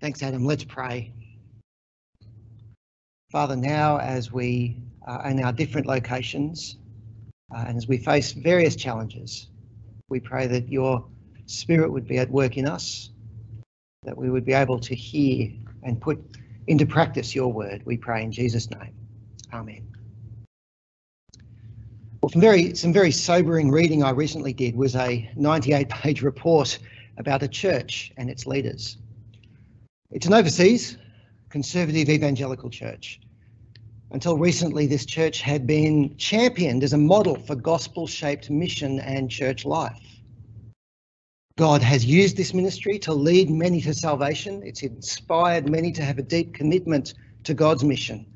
Thanks, 0.00 0.22
Adam. 0.22 0.46
Let's 0.46 0.64
pray. 0.64 1.12
Father, 3.30 3.54
now 3.54 3.98
as 3.98 4.32
we 4.32 4.82
are 5.06 5.28
in 5.28 5.42
our 5.44 5.52
different 5.52 5.86
locations 5.86 6.78
uh, 7.54 7.64
and 7.68 7.76
as 7.76 7.86
we 7.86 7.98
face 7.98 8.32
various 8.32 8.76
challenges, 8.76 9.48
we 10.08 10.18
pray 10.18 10.46
that 10.46 10.70
your 10.70 11.06
Spirit 11.44 11.92
would 11.92 12.06
be 12.06 12.16
at 12.16 12.30
work 12.30 12.56
in 12.56 12.66
us, 12.66 13.10
that 14.04 14.16
we 14.16 14.30
would 14.30 14.46
be 14.46 14.54
able 14.54 14.80
to 14.80 14.94
hear 14.94 15.50
and 15.82 16.00
put 16.00 16.18
into 16.66 16.86
practice 16.86 17.34
your 17.34 17.52
word. 17.52 17.82
We 17.84 17.98
pray 17.98 18.22
in 18.22 18.32
Jesus' 18.32 18.70
name. 18.70 18.94
Amen. 19.52 19.86
Well, 22.22 22.30
some 22.30 22.40
very, 22.40 22.74
some 22.74 22.92
very 22.94 23.10
sobering 23.10 23.70
reading 23.70 24.02
I 24.02 24.10
recently 24.10 24.54
did 24.54 24.76
was 24.76 24.96
a 24.96 25.30
98 25.36 25.90
page 25.90 26.22
report 26.22 26.78
about 27.18 27.42
a 27.42 27.48
church 27.48 28.12
and 28.16 28.30
its 28.30 28.46
leaders. 28.46 28.96
It's 30.12 30.26
an 30.26 30.34
overseas 30.34 30.98
conservative 31.50 32.08
evangelical 32.08 32.68
church. 32.68 33.20
Until 34.10 34.36
recently, 34.36 34.88
this 34.88 35.06
church 35.06 35.40
had 35.40 35.68
been 35.68 36.16
championed 36.16 36.82
as 36.82 36.92
a 36.92 36.98
model 36.98 37.36
for 37.36 37.54
gospel 37.54 38.08
shaped 38.08 38.50
mission 38.50 38.98
and 38.98 39.30
church 39.30 39.64
life. 39.64 40.02
God 41.56 41.80
has 41.82 42.04
used 42.04 42.36
this 42.36 42.52
ministry 42.52 42.98
to 43.00 43.14
lead 43.14 43.50
many 43.50 43.80
to 43.82 43.94
salvation. 43.94 44.62
It's 44.64 44.82
inspired 44.82 45.70
many 45.70 45.92
to 45.92 46.02
have 46.02 46.18
a 46.18 46.22
deep 46.22 46.54
commitment 46.54 47.14
to 47.44 47.54
God's 47.54 47.84
mission. 47.84 48.26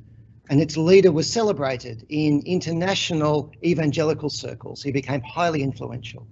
And 0.51 0.61
its 0.61 0.77
leader 0.77 1.11
was 1.11 1.29
celebrated 1.29 2.07
in 2.09 2.41
international 2.47 3.51
evangelical 3.65 4.31
circles. 4.31 4.81
He 4.81 4.93
became 4.93 5.23
highly 5.23 5.63
influential. 5.63 6.29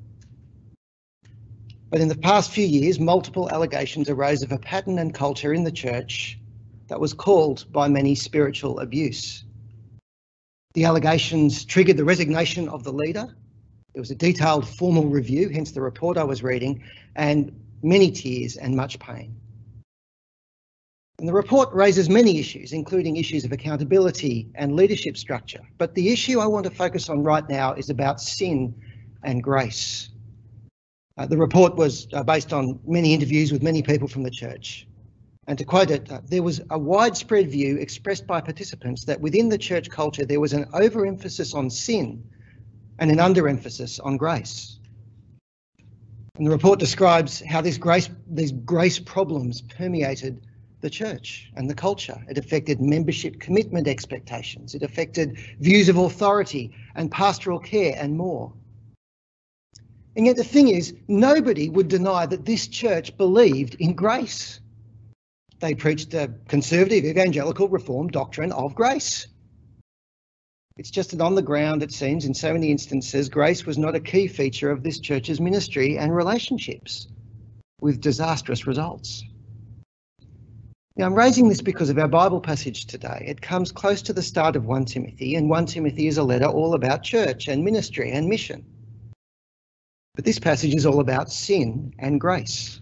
But 1.92 2.00
in 2.00 2.08
the 2.08 2.16
past 2.16 2.52
few 2.52 2.64
years, 2.64 2.98
multiple 2.98 3.50
allegations 3.50 4.08
arose 4.08 4.42
of 4.42 4.50
a 4.50 4.58
pattern 4.58 4.98
and 4.98 5.12
culture 5.12 5.52
in 5.52 5.62
the 5.62 5.70
church 5.70 6.38
that 6.88 6.98
was 6.98 7.12
called 7.12 7.70
by 7.70 7.86
many 7.86 8.14
spiritual 8.14 8.80
abuse. 8.80 9.44
The 10.72 10.86
allegations 10.86 11.66
triggered 11.66 11.98
the 11.98 12.04
resignation 12.06 12.66
of 12.70 12.82
the 12.82 12.94
leader. 12.94 13.36
There 13.92 14.00
was 14.00 14.10
a 14.10 14.14
detailed 14.14 14.66
formal 14.66 15.04
review, 15.04 15.50
hence 15.50 15.72
the 15.72 15.82
report 15.82 16.16
I 16.16 16.24
was 16.24 16.42
reading, 16.42 16.82
and 17.14 17.52
many 17.82 18.10
tears 18.10 18.56
and 18.56 18.74
much 18.74 18.98
pain. 18.98 19.36
And 21.18 21.28
the 21.28 21.34
report 21.34 21.74
raises 21.74 22.08
many 22.08 22.38
issues, 22.38 22.72
including 22.72 23.16
issues 23.16 23.44
of 23.44 23.52
accountability 23.52 24.50
and 24.54 24.76
leadership 24.76 25.18
structure. 25.18 25.60
But 25.76 25.94
the 25.94 26.08
issue 26.08 26.40
I 26.40 26.46
want 26.46 26.64
to 26.64 26.70
focus 26.70 27.10
on 27.10 27.22
right 27.22 27.46
now 27.50 27.74
is 27.74 27.90
about 27.90 28.18
sin 28.18 28.74
and 29.22 29.42
grace. 29.42 30.08
Uh, 31.18 31.26
the 31.26 31.36
report 31.36 31.76
was 31.76 32.08
uh, 32.12 32.22
based 32.22 32.52
on 32.52 32.80
many 32.86 33.12
interviews 33.12 33.52
with 33.52 33.62
many 33.62 33.82
people 33.82 34.08
from 34.08 34.22
the 34.22 34.30
church. 34.30 34.86
And 35.46 35.58
to 35.58 35.64
quote 35.64 35.90
it, 35.90 36.10
uh, 36.10 36.20
there 36.24 36.42
was 36.42 36.60
a 36.70 36.78
widespread 36.78 37.50
view 37.50 37.76
expressed 37.76 38.26
by 38.26 38.40
participants 38.40 39.04
that 39.04 39.20
within 39.20 39.48
the 39.48 39.58
church 39.58 39.90
culture 39.90 40.24
there 40.24 40.40
was 40.40 40.52
an 40.52 40.66
overemphasis 40.72 41.52
on 41.52 41.68
sin 41.68 42.22
and 42.98 43.10
an 43.10 43.18
underemphasis 43.18 43.98
on 44.04 44.16
grace. 44.16 44.78
And 46.36 46.46
the 46.46 46.50
report 46.50 46.78
describes 46.78 47.40
how 47.40 47.60
this 47.60 47.76
grace, 47.76 48.08
these 48.26 48.52
grace 48.52 48.98
problems 48.98 49.60
permeated 49.62 50.46
the 50.80 50.90
church 50.90 51.50
and 51.56 51.68
the 51.68 51.74
culture. 51.74 52.20
It 52.28 52.38
affected 52.38 52.80
membership 52.80 53.38
commitment 53.38 53.86
expectations. 53.86 54.74
It 54.74 54.82
affected 54.82 55.38
views 55.60 55.88
of 55.88 55.96
authority 55.96 56.74
and 56.94 57.10
pastoral 57.10 57.58
care 57.58 57.94
and 57.98 58.16
more. 58.16 58.52
And 60.16 60.26
yet 60.26 60.36
the 60.36 60.44
thing 60.44 60.68
is, 60.68 60.94
nobody 61.08 61.68
would 61.68 61.88
deny 61.88 62.26
that 62.26 62.44
this 62.44 62.68
church 62.68 63.16
believed 63.16 63.76
in 63.76 63.94
grace. 63.94 64.60
They 65.60 65.74
preached 65.74 66.12
a 66.12 66.34
conservative 66.48 67.04
evangelical 67.04 67.68
reform 67.68 68.08
doctrine 68.08 68.52
of 68.52 68.74
grace. 68.74 69.28
It's 70.76 70.90
just 70.90 71.10
that 71.10 71.20
on 71.20 71.34
the 71.34 71.42
ground, 71.42 71.82
it 71.82 71.92
seems, 71.92 72.24
in 72.24 72.34
so 72.34 72.52
many 72.52 72.70
instances, 72.70 73.28
grace 73.28 73.64
was 73.64 73.78
not 73.78 73.94
a 73.94 74.00
key 74.00 74.26
feature 74.26 74.70
of 74.70 74.82
this 74.82 74.98
church's 74.98 75.40
ministry 75.40 75.98
and 75.98 76.14
relationships, 76.14 77.08
with 77.80 78.00
disastrous 78.00 78.66
results. 78.66 79.22
Now, 80.96 81.06
I'm 81.06 81.14
raising 81.14 81.48
this 81.48 81.62
because 81.62 81.88
of 81.88 81.98
our 81.98 82.08
Bible 82.08 82.40
passage 82.40 82.86
today. 82.86 83.24
It 83.26 83.40
comes 83.40 83.72
close 83.72 84.02
to 84.02 84.12
the 84.12 84.22
start 84.22 84.56
of 84.56 84.66
1 84.66 84.86
Timothy, 84.86 85.36
and 85.36 85.48
1 85.48 85.66
Timothy 85.66 86.06
is 86.06 86.18
a 86.18 86.22
letter 86.22 86.46
all 86.46 86.74
about 86.74 87.02
church 87.02 87.48
and 87.48 87.64
ministry 87.64 88.10
and 88.10 88.26
mission. 88.28 88.64
But 90.14 90.24
this 90.24 90.38
passage 90.38 90.74
is 90.74 90.84
all 90.84 91.00
about 91.00 91.32
sin 91.32 91.94
and 91.98 92.20
grace. 92.20 92.80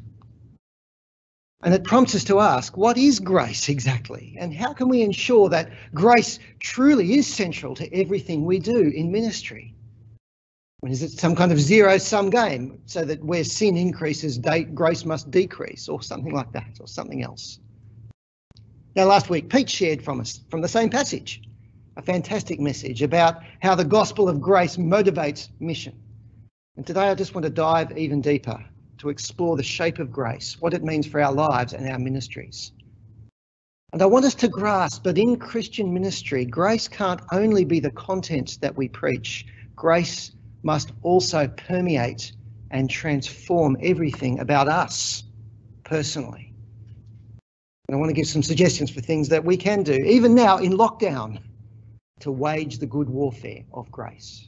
And 1.62 1.74
it 1.74 1.84
prompts 1.84 2.14
us 2.14 2.24
to 2.24 2.40
ask, 2.40 2.76
what 2.76 2.96
is 2.96 3.20
grace 3.20 3.68
exactly? 3.68 4.36
And 4.38 4.54
how 4.54 4.72
can 4.72 4.88
we 4.88 5.02
ensure 5.02 5.48
that 5.50 5.70
grace 5.94 6.38
truly 6.58 7.14
is 7.14 7.26
central 7.26 7.74
to 7.76 7.94
everything 7.94 8.46
we 8.46 8.58
do 8.58 8.88
in 8.88 9.12
ministry? 9.12 9.74
When 10.80 10.90
is 10.90 11.02
it 11.02 11.10
some 11.10 11.36
kind 11.36 11.52
of 11.52 11.60
zero 11.60 11.98
sum 11.98 12.30
game 12.30 12.80
so 12.86 13.04
that 13.04 13.22
where 13.22 13.44
sin 13.44 13.76
increases, 13.76 14.38
grace 14.72 15.04
must 15.04 15.30
decrease 15.30 15.88
or 15.88 16.02
something 16.02 16.32
like 16.32 16.50
that 16.52 16.78
or 16.80 16.88
something 16.88 17.22
else? 17.22 17.60
Now, 18.96 19.04
last 19.04 19.28
week, 19.28 19.50
Pete 19.50 19.68
shared 19.68 20.02
from 20.02 20.20
us 20.20 20.40
from 20.50 20.62
the 20.62 20.68
same 20.68 20.88
passage 20.88 21.42
a 21.96 22.02
fantastic 22.02 22.58
message 22.58 23.02
about 23.02 23.42
how 23.60 23.74
the 23.74 23.84
gospel 23.84 24.28
of 24.28 24.40
grace 24.40 24.78
motivates 24.78 25.48
mission. 25.60 26.00
And 26.80 26.86
today 26.86 27.10
I 27.10 27.14
just 27.14 27.34
want 27.34 27.42
to 27.44 27.50
dive 27.50 27.98
even 27.98 28.22
deeper 28.22 28.58
to 28.96 29.10
explore 29.10 29.54
the 29.54 29.62
shape 29.62 29.98
of 29.98 30.10
grace, 30.10 30.56
what 30.60 30.72
it 30.72 30.82
means 30.82 31.06
for 31.06 31.20
our 31.20 31.30
lives 31.30 31.74
and 31.74 31.86
our 31.86 31.98
ministries. 31.98 32.72
And 33.92 34.00
I 34.00 34.06
want 34.06 34.24
us 34.24 34.34
to 34.36 34.48
grasp 34.48 35.04
that 35.04 35.18
in 35.18 35.36
Christian 35.36 35.92
ministry, 35.92 36.46
grace 36.46 36.88
can't 36.88 37.20
only 37.32 37.66
be 37.66 37.80
the 37.80 37.90
content 37.90 38.56
that 38.62 38.74
we 38.74 38.88
preach, 38.88 39.44
grace 39.76 40.32
must 40.62 40.92
also 41.02 41.48
permeate 41.48 42.32
and 42.70 42.88
transform 42.88 43.76
everything 43.82 44.40
about 44.40 44.66
us 44.66 45.24
personally. 45.84 46.54
And 47.88 47.94
I 47.94 47.98
want 47.98 48.08
to 48.08 48.14
give 48.14 48.26
some 48.26 48.42
suggestions 48.42 48.90
for 48.90 49.02
things 49.02 49.28
that 49.28 49.44
we 49.44 49.58
can 49.58 49.82
do, 49.82 49.92
even 49.92 50.34
now 50.34 50.56
in 50.56 50.72
lockdown, 50.72 51.42
to 52.20 52.32
wage 52.32 52.78
the 52.78 52.86
good 52.86 53.10
warfare 53.10 53.64
of 53.74 53.92
grace. 53.92 54.46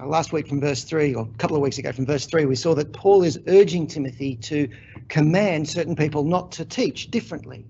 Uh, 0.00 0.06
last 0.06 0.32
week 0.32 0.48
from 0.48 0.60
verse 0.60 0.84
3, 0.84 1.14
or 1.14 1.24
a 1.24 1.38
couple 1.38 1.56
of 1.56 1.62
weeks 1.62 1.78
ago 1.78 1.92
from 1.92 2.06
verse 2.06 2.24
3, 2.26 2.46
we 2.46 2.54
saw 2.54 2.74
that 2.74 2.92
Paul 2.92 3.22
is 3.22 3.38
urging 3.48 3.86
Timothy 3.86 4.36
to 4.36 4.68
command 5.08 5.68
certain 5.68 5.94
people 5.94 6.24
not 6.24 6.52
to 6.52 6.64
teach 6.64 7.10
differently. 7.10 7.66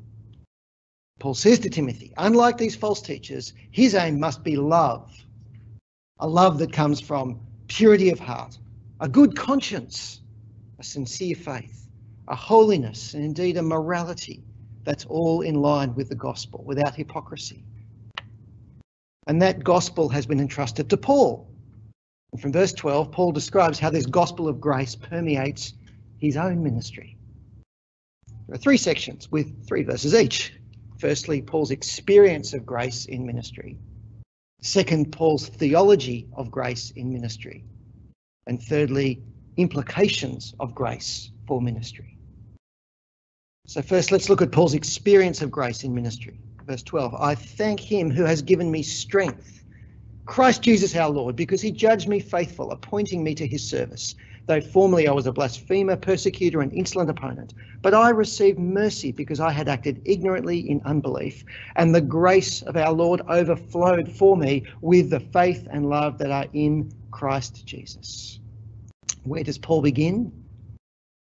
Paul 1.19 1.35
says 1.35 1.59
to 1.61 1.71
Timothy, 1.71 2.13
unlike 2.17 2.57
these 2.57 2.77
false 2.77 3.03
teachers, 3.03 3.53
his 3.71 3.95
aim 3.95 4.21
must 4.21 4.45
be 4.45 4.57
love, 4.57 5.13
a 6.21 6.29
love 6.29 6.59
that 6.59 6.73
comes 6.73 7.01
from 7.01 7.41
purity 7.67 8.11
of 8.11 8.21
heart, 8.21 8.59
a 9.01 9.09
good 9.09 9.37
conscience, 9.37 10.21
a 10.79 10.85
sincere 10.85 11.35
faith, 11.35 11.87
a 12.29 12.37
holiness, 12.37 13.15
and 13.15 13.25
indeed 13.25 13.57
a 13.57 13.63
morality 13.63 14.45
that's 14.85 15.05
all 15.07 15.41
in 15.41 15.57
line 15.57 15.95
with 15.95 16.09
the 16.09 16.15
gospel, 16.15 16.63
without 16.65 16.95
hypocrisy. 16.95 17.65
And 19.27 19.43
that 19.43 19.65
gospel 19.65 20.09
has 20.09 20.27
been 20.27 20.41
entrusted 20.41 20.89
to 20.91 20.97
Paul 20.97 21.50
from 22.39 22.53
verse 22.53 22.73
12, 22.73 23.11
Paul 23.11 23.33
describes 23.33 23.79
how 23.79 23.91
this 23.91 24.07
gospel 24.07 24.47
of 24.47 24.61
grace 24.61 24.95
permeates 24.95 25.75
his 26.19 26.37
own 26.37 26.63
ministry. 26.63 27.17
There 28.47 28.55
are 28.55 28.59
three 28.59 28.77
sections 28.77 29.31
with 29.31 29.67
three 29.67 29.83
verses 29.83 30.15
each. 30.15 30.53
Firstly, 30.99 31.43
Paul's 31.43 31.71
experience 31.71 32.53
of 32.53 32.67
grace 32.67 33.07
in 33.07 33.27
ministry. 33.27 33.79
Second, 34.61 35.13
Paul's 35.13 35.49
theology 35.49 36.29
of 36.35 36.51
grace 36.51 36.91
in 36.93 37.13
ministry. 37.13 37.65
And 38.47 38.63
thirdly, 38.63 39.23
implications 39.57 40.55
of 40.61 40.75
grace 40.75 41.31
for 41.47 41.61
ministry. 41.61 42.19
So 43.67 43.83
first, 43.83 44.13
let's 44.13 44.29
look 44.29 44.43
at 44.43 44.53
Paul's 44.53 44.75
experience 44.75 45.43
of 45.43 45.51
grace 45.51 45.85
in 45.85 45.95
ministry. 45.95 46.39
Verse 46.67 46.83
12, 46.83 47.15
I 47.15 47.35
thank 47.35 47.81
him 47.81 48.11
who 48.11 48.25
has 48.25 48.43
given 48.43 48.71
me 48.71 48.83
strength 48.83 49.60
Christ 50.31 50.63
Jesus 50.63 50.95
our 50.95 51.11
Lord, 51.11 51.35
because 51.35 51.61
he 51.61 51.73
judged 51.73 52.07
me 52.07 52.21
faithful, 52.21 52.71
appointing 52.71 53.25
me 53.25 53.35
to 53.35 53.45
his 53.45 53.69
service. 53.69 54.15
Though 54.47 54.61
formerly 54.61 55.09
I 55.09 55.13
was 55.13 55.27
a 55.27 55.33
blasphemer, 55.33 55.97
persecutor, 55.97 56.61
and 56.61 56.73
insolent 56.73 57.11
opponent, 57.11 57.55
but 57.83 57.95
I 57.95 58.11
received 58.11 58.57
mercy 58.57 59.11
because 59.11 59.41
I 59.41 59.51
had 59.51 59.69
acted 59.69 60.01
ignorantly 60.05 60.71
in 60.71 60.83
unbelief, 60.85 61.45
and 61.75 61.93
the 61.93 62.01
grace 62.01 62.63
of 62.63 62.77
our 62.77 62.93
Lord 62.93 63.23
overflowed 63.29 64.09
for 64.09 64.37
me 64.37 64.63
with 64.83 65.11
the 65.11 65.19
faith 65.19 65.67
and 65.69 65.91
love 65.91 66.19
that 66.19 66.31
are 66.31 66.47
in 66.53 66.93
Christ 67.11 67.67
Jesus. 67.67 68.39
Where 69.25 69.43
does 69.43 69.59
Paul 69.59 69.83
begin? 69.83 70.33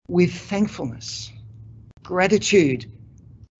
With 0.08 0.32
thankfulness, 0.32 1.30
gratitude 2.02 2.90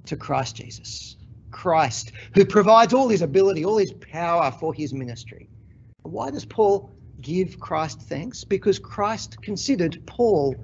to 0.07 0.17
Christ 0.17 0.57
Jesus. 0.57 1.19
Christ, 1.55 2.13
who 2.35 2.45
provides 2.45 2.93
all 2.93 3.09
his 3.09 3.23
ability, 3.23 3.65
all 3.65 3.79
his 3.79 3.93
power 3.93 4.51
for 4.51 4.75
his 4.75 4.93
ministry. 4.93 5.49
Why 6.03 6.31
does 6.31 6.45
Paul 6.45 6.91
give 7.21 7.61
Christ 7.61 8.03
thanks? 8.03 8.43
Because 8.45 8.79
Christ 8.79 9.41
considered 9.41 10.03
Paul 10.05 10.57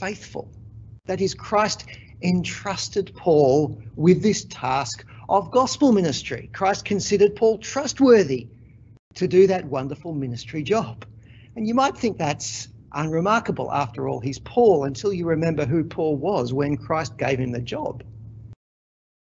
faithful. 0.00 0.50
That 1.04 1.20
is, 1.20 1.34
Christ 1.34 1.84
entrusted 2.22 3.14
Paul 3.14 3.80
with 3.94 4.22
this 4.22 4.46
task 4.46 5.04
of 5.28 5.50
gospel 5.50 5.92
ministry. 5.92 6.50
Christ 6.52 6.84
considered 6.86 7.36
Paul 7.36 7.58
trustworthy 7.58 8.48
to 9.14 9.28
do 9.28 9.46
that 9.48 9.66
wonderful 9.66 10.14
ministry 10.14 10.62
job. 10.62 11.04
And 11.56 11.68
you 11.68 11.74
might 11.74 11.96
think 11.96 12.16
that's 12.16 12.68
unremarkable. 12.92 13.70
After 13.70 14.08
all, 14.08 14.20
he's 14.20 14.38
Paul 14.38 14.84
until 14.84 15.12
you 15.12 15.26
remember 15.26 15.66
who 15.66 15.84
Paul 15.84 16.16
was 16.16 16.54
when 16.54 16.78
Christ 16.78 17.18
gave 17.18 17.38
him 17.38 17.52
the 17.52 17.60
job. 17.60 18.02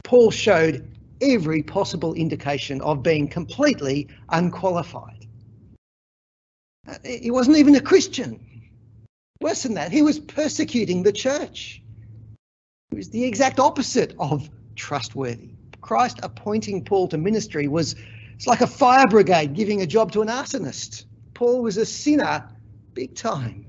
Paul 0.03 0.31
showed 0.31 0.92
every 1.31 1.63
possible 1.63 2.13
indication 2.13 2.81
of 2.81 3.03
being 3.03 3.27
completely 3.27 4.09
unqualified. 4.29 5.27
Uh, 6.87 6.95
he 7.03 7.31
wasn't 7.31 7.57
even 7.57 7.75
a 7.75 7.81
Christian. 7.81 8.39
Worse 9.41 9.63
than 9.63 9.73
that, 9.75 9.91
he 9.91 10.01
was 10.01 10.19
persecuting 10.19 11.03
the 11.03 11.11
church. 11.11 11.81
He 12.91 12.97
was 12.97 13.09
the 13.09 13.23
exact 13.23 13.59
opposite 13.59 14.15
of 14.19 14.49
trustworthy. 14.75 15.55
Christ 15.81 16.19
appointing 16.23 16.83
Paul 16.83 17.07
to 17.09 17.17
ministry 17.17 17.67
was 17.67 17.95
it's 18.35 18.47
like 18.47 18.61
a 18.61 18.67
fire 18.67 19.07
brigade 19.07 19.53
giving 19.53 19.81
a 19.81 19.85
job 19.85 20.11
to 20.13 20.21
an 20.21 20.27
arsonist. 20.27 21.05
Paul 21.33 21.61
was 21.61 21.77
a 21.77 21.85
sinner 21.85 22.49
big 22.93 23.15
time. 23.15 23.65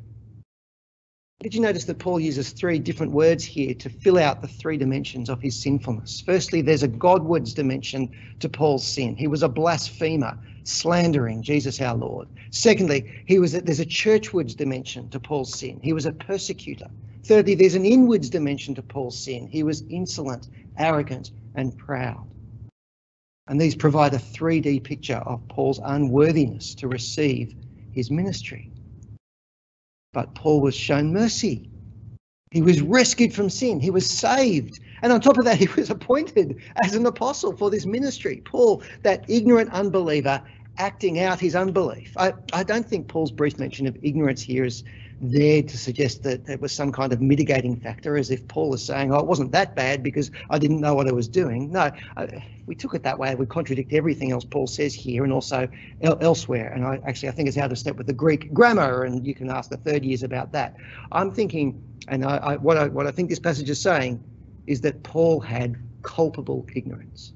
Did 1.41 1.55
you 1.55 1.61
notice 1.61 1.85
that 1.85 1.99
Paul 1.99 2.21
uses 2.21 2.53
three 2.53 2.79
different 2.79 3.13
words 3.13 3.45
here 3.45 3.75
to 3.75 3.91
fill 3.91 4.19
out 4.19 4.41
the 4.41 4.49
three 4.49 4.79
dimensions 4.79 5.29
of 5.29 5.43
his 5.43 5.61
sinfulness? 5.61 6.23
Firstly, 6.25 6.63
there's 6.63 6.85
a 6.85 6.89
Godwards 6.89 7.53
dimension 7.53 8.11
to 8.41 8.49
Paul's 8.49 8.87
sin. 8.87 9.17
He 9.17 9.27
was 9.27 9.43
a 9.43 9.49
blasphemer, 9.49 10.39
slandering 10.63 11.43
Jesus 11.43 11.81
our 11.81 11.97
Lord. 11.97 12.29
Secondly, 12.51 13.25
he 13.27 13.39
was 13.39 13.55
a, 13.55 13.61
there's 13.61 13.81
a 13.81 13.85
churchwards 13.85 14.55
dimension 14.55 15.11
to 15.11 15.21
Paul's 15.21 15.59
sin. 15.59 15.81
He 15.83 15.93
was 15.93 16.07
a 16.07 16.13
persecutor. 16.13 16.89
Thirdly, 17.25 17.55
there's 17.55 17.75
an 17.75 17.85
inwards 17.85 18.31
dimension 18.31 18.75
to 18.77 18.83
Paul's 18.83 19.19
sin. 19.19 19.49
He 19.49 19.65
was 19.65 19.83
insolent, 19.91 20.49
arrogant, 20.79 21.33
and 21.55 21.77
proud. 21.77 22.27
And 23.49 23.61
these 23.61 23.75
provide 23.75 24.15
a 24.15 24.19
3D 24.19 24.83
picture 24.85 25.17
of 25.17 25.47
Paul's 25.49 25.81
unworthiness 25.85 26.75
to 26.77 26.89
receive 26.89 27.55
his 27.93 28.11
ministry. 28.11 28.71
But 30.14 30.34
Paul 30.34 30.62
was 30.62 30.75
shown 30.75 31.12
mercy. 31.12 31.69
He 32.52 32.62
was 32.62 32.81
rescued 32.81 33.34
from 33.34 33.50
sin. 33.50 33.81
He 33.81 33.90
was 33.90 34.08
saved. 34.08 34.81
And 35.02 35.12
on 35.12 35.20
top 35.20 35.37
of 35.37 35.44
that, 35.44 35.58
he 35.64 35.69
was 35.76 35.90
appointed 35.90 36.62
as 36.82 36.94
an 36.94 37.05
apostle 37.05 37.55
for 37.55 37.69
this 37.69 37.84
ministry. 37.84 38.40
Paul, 38.46 38.82
that 39.02 39.28
ignorant 39.28 39.70
unbeliever, 39.72 40.40
acting 40.78 41.19
out 41.19 41.40
his 41.40 41.55
unbelief. 41.55 42.12
I, 42.16 42.32
I 42.52 42.62
don't 42.62 42.87
think 42.87 43.08
Paul's 43.08 43.32
brief 43.32 43.58
mention 43.58 43.87
of 43.87 43.96
ignorance 44.02 44.40
here 44.40 44.64
is 44.64 44.84
there 45.20 45.62
to 45.62 45.78
suggest 45.78 46.22
that 46.25 46.44
there 46.44 46.58
was 46.58 46.72
some 46.72 46.93
kind 46.93 47.12
of 47.12 47.20
mitigating 47.20 47.76
factor, 47.76 48.16
as 48.16 48.31
if 48.31 48.46
Paul 48.49 48.75
is 48.75 48.84
saying, 48.84 49.12
oh, 49.12 49.19
it 49.19 49.26
wasn't 49.26 49.52
that 49.52 49.75
bad 49.75 50.02
because 50.02 50.31
I 50.50 50.58
didn't 50.58 50.81
know 50.81 50.94
what 50.94 51.08
I 51.08 51.12
was 51.12 51.28
doing. 51.28 51.70
No, 51.72 51.90
we 52.66 52.75
took 52.75 52.94
it 52.94 53.02
that 53.02 53.19
way. 53.19 53.34
We 53.34 53.46
contradict 53.46 53.93
everything 53.93 54.32
else 54.32 54.44
Paul 54.44 54.66
says 54.66 54.94
here 54.94 55.25
and 55.25 55.32
also 55.32 55.69
el 56.02 56.19
elsewhere. 56.20 56.72
And 56.72 56.84
I 56.84 57.00
actually, 57.06 57.28
I 57.28 57.32
think 57.32 57.49
it's 57.49 57.58
out 57.58 57.72
of 57.72 57.78
step 57.78 57.96
with 57.96 58.06
the 58.06 58.12
Greek 58.12 58.52
grammar, 58.52 59.05
and 59.05 59.26
you 59.26 59.34
can 59.34 59.50
ask 59.50 59.70
the 59.70 59.76
third 59.76 60.05
years 60.05 60.22
about 60.22 60.52
that. 60.52 60.76
I'm 61.12 61.31
thinking, 61.31 61.82
and 62.08 62.25
I, 62.25 62.37
I, 62.37 62.56
what, 62.56 62.76
I, 62.76 62.88
what 62.88 63.06
I 63.06 63.11
think 63.11 63.31
this 63.31 63.40
passage 63.40 63.70
is 63.70 63.81
saying 63.81 64.22
is 64.66 64.81
that 64.82 65.02
Paul 65.02 65.40
had 65.40 65.76
culpable 66.02 66.66
ignorance. 66.75 67.32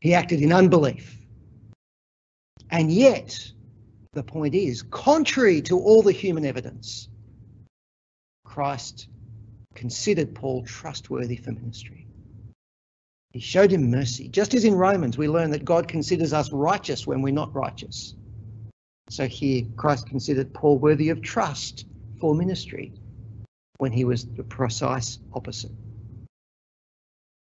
He 0.00 0.14
acted 0.14 0.40
in 0.40 0.52
unbelief. 0.52 1.16
And 2.70 2.92
yet, 2.92 3.50
the 4.12 4.22
point 4.22 4.54
is, 4.54 4.82
contrary 4.82 5.60
to 5.62 5.78
all 5.78 6.02
the 6.02 6.12
human 6.12 6.44
evidence, 6.44 7.08
Christ 8.44 9.08
considered 9.74 10.34
Paul 10.34 10.64
trustworthy 10.64 11.36
for 11.36 11.52
ministry. 11.52 12.06
He 13.32 13.40
showed 13.40 13.70
him 13.70 13.90
mercy. 13.90 14.28
Just 14.28 14.54
as 14.54 14.64
in 14.64 14.74
Romans, 14.74 15.18
we 15.18 15.28
learn 15.28 15.50
that 15.50 15.64
God 15.64 15.86
considers 15.86 16.32
us 16.32 16.50
righteous 16.50 17.06
when 17.06 17.22
we're 17.22 17.32
not 17.32 17.54
righteous. 17.54 18.14
So 19.10 19.26
here, 19.26 19.64
Christ 19.76 20.06
considered 20.06 20.52
Paul 20.54 20.78
worthy 20.78 21.10
of 21.10 21.22
trust 21.22 21.86
for 22.20 22.34
ministry 22.34 22.92
when 23.78 23.92
he 23.92 24.04
was 24.04 24.26
the 24.26 24.42
precise 24.42 25.18
opposite. 25.32 25.70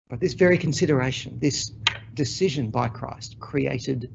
But 0.09 0.21
this 0.21 0.35
very 0.35 0.59
consideration, 0.59 1.39
this 1.39 1.71
decision 2.15 2.71
by 2.71 2.89
Christ, 2.89 3.39
created 3.39 4.11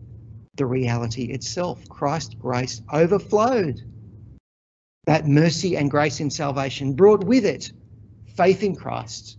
the 0.55 0.65
reality 0.65 1.25
itself. 1.25 1.87
Christ's 1.89 2.35
grace 2.35 2.81
overflowed. 2.91 3.81
That 5.05 5.27
mercy 5.27 5.77
and 5.77 5.89
grace 5.89 6.19
in 6.19 6.29
salvation 6.29 6.93
brought 6.93 7.23
with 7.23 7.45
it 7.45 7.71
faith 8.35 8.63
in 8.63 8.75
Christ 8.75 9.37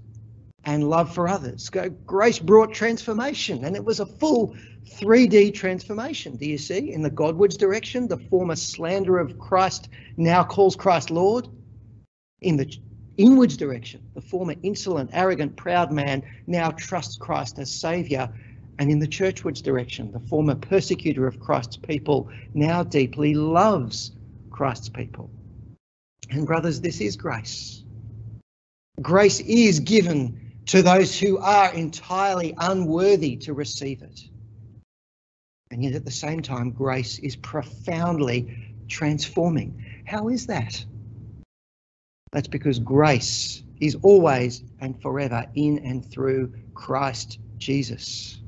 and 0.64 0.88
love 0.88 1.14
for 1.14 1.28
others. 1.28 1.70
Grace 2.06 2.38
brought 2.38 2.72
transformation, 2.72 3.64
and 3.64 3.76
it 3.76 3.84
was 3.84 4.00
a 4.00 4.06
full 4.06 4.56
3D 4.86 5.54
transformation. 5.54 6.36
Do 6.36 6.46
you 6.46 6.58
see? 6.58 6.92
In 6.92 7.02
the 7.02 7.10
Godwards 7.10 7.56
direction, 7.56 8.08
the 8.08 8.16
former 8.16 8.56
slander 8.56 9.18
of 9.18 9.38
Christ 9.38 9.88
now 10.16 10.44
calls 10.44 10.76
Christ 10.76 11.10
Lord. 11.10 11.48
In 12.40 12.56
the 12.56 12.76
inwards 13.16 13.56
direction, 13.56 14.02
the 14.14 14.20
former 14.20 14.54
insolent, 14.62 15.10
arrogant, 15.12 15.56
proud 15.56 15.92
man 15.92 16.22
now 16.46 16.70
trusts 16.70 17.16
Christ 17.16 17.58
as 17.58 17.70
Saviour 17.70 18.28
and 18.82 18.90
in 18.90 18.98
the 18.98 19.06
churchwards 19.06 19.62
direction, 19.62 20.10
the 20.10 20.18
former 20.18 20.56
persecutor 20.56 21.28
of 21.28 21.38
Christ's 21.38 21.76
people 21.76 22.28
now 22.52 22.82
deeply 22.82 23.32
loves 23.32 24.10
Christ's 24.50 24.88
people. 24.88 25.30
And 26.30 26.48
brothers, 26.48 26.80
this 26.80 27.00
is 27.00 27.14
grace. 27.14 27.84
Grace 29.00 29.38
is 29.38 29.78
given 29.78 30.54
to 30.66 30.82
those 30.82 31.16
who 31.16 31.38
are 31.38 31.72
entirely 31.72 32.56
unworthy 32.58 33.36
to 33.36 33.52
receive 33.52 34.02
it. 34.02 34.20
And 35.70 35.84
yet 35.84 35.94
at 35.94 36.04
the 36.04 36.10
same 36.10 36.42
time, 36.42 36.72
grace 36.72 37.20
is 37.20 37.36
profoundly 37.36 38.74
transforming. 38.88 40.02
How 40.08 40.26
is 40.28 40.48
that? 40.48 40.84
That's 42.32 42.48
because 42.48 42.80
grace 42.80 43.62
is 43.80 43.96
always 44.02 44.64
and 44.80 45.00
forever 45.00 45.46
in 45.54 45.78
and 45.86 46.04
through 46.04 46.52
Christ 46.74 47.38
Jesus 47.58 48.41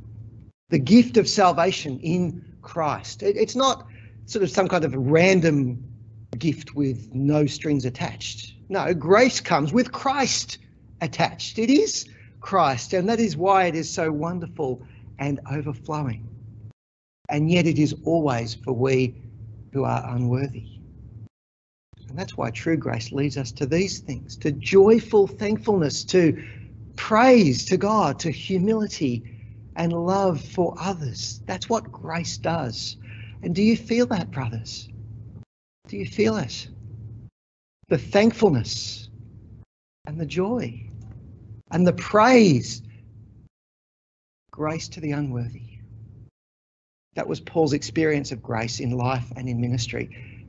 the 0.75 0.79
gift 0.81 1.17
of 1.19 1.29
salvation 1.29 2.01
in 2.01 2.45
Christ. 2.61 3.23
It, 3.23 3.37
it's 3.37 3.55
not 3.55 3.87
sort 4.27 4.43
of 4.43 4.51
some 4.51 4.67
kind 4.67 4.85
of 4.85 4.93
random 4.93 5.85
gift 6.37 6.75
with 6.75 7.15
no 7.15 7.47
strings 7.47 7.85
attached. 7.85 8.55
No, 8.69 8.93
grace 8.93 9.41
comes 9.41 9.73
with 9.73 9.93
Christ 9.93 10.59
attached. 11.01 11.61
It 11.61 11.71
is 11.71 12.09
Christ, 12.41 12.93
and 12.93 13.09
that 13.09 13.21
is 13.21 13.37
why 13.37 13.67
it 13.67 13.77
is 13.77 13.89
so 13.89 14.11
wonderful 14.11 14.83
and 15.21 15.39
overflowing. 15.49 16.29
And 17.29 17.49
yet 17.49 17.69
it 17.69 17.79
is 17.79 17.95
always 18.03 18.57
for 18.57 18.73
we 18.73 19.15
who 19.73 19.85
are 19.85 20.03
unworthy. 20.17 20.67
And 22.09 22.19
that's 22.19 22.37
why 22.37 22.51
true 22.51 22.77
grace 22.77 23.13
leads 23.13 23.37
us 23.37 23.53
to 23.53 23.67
these 23.67 24.01
things 24.01 24.37
to 24.39 24.51
joyful 24.51 25.29
thankfulness, 25.29 26.03
to 26.07 26.45
praise 26.97 27.65
to 27.67 27.77
God, 27.77 28.19
to 28.19 28.33
humility 28.33 29.34
and 29.77 29.93
love 29.93 30.41
for 30.41 30.75
others. 30.79 31.41
That's 31.47 31.69
what 31.69 31.91
grace 31.91 32.39
does. 32.39 32.97
And 33.43 33.55
do 33.55 33.63
you 33.63 33.77
feel 33.77 34.07
that, 34.07 34.31
brothers? 34.31 34.89
Do 35.89 35.97
you 35.97 36.07
feel 36.07 36.37
it? 36.37 36.69
The 37.89 37.99
thankfulness 37.99 39.11
and 40.07 40.19
the 40.19 40.27
joy 40.27 40.89
and 41.71 41.87
the 41.87 41.93
praise. 41.93 42.83
Grace 44.51 44.89
to 44.89 45.01
the 45.01 45.13
unworthy. 45.13 45.81
That 47.15 47.29
was 47.29 47.41
Paul's 47.41 47.73
experience 47.73 48.33
of 48.33 48.43
grace 48.43 48.81
in 48.81 48.91
life 48.93 49.33
and 49.37 49.49
in 49.49 49.61
ministry. 49.61 50.45